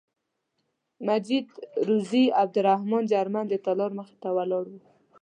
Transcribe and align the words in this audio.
مجید 1.07 1.47
روزي 1.87 2.25
او 2.29 2.33
عبدالرحمن 2.41 3.03
جرمن 3.11 3.45
د 3.49 3.53
تالار 3.65 3.91
مخې 3.99 4.15
ته 4.23 4.29
ولاړ 4.37 4.65
وو. 4.71 4.79